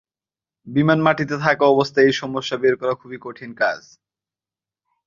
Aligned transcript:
বিমান 0.67 0.99
মাটিতে 1.01 1.35
থাকা 1.37 1.65
অবস্থায় 1.65 2.07
এই 2.07 2.15
সমস্যা 2.21 2.55
বের 2.57 2.75
করা 2.75 2.93
খুবই 2.93 3.17
কঠিন 3.21 3.51
কাজ। 3.55 3.81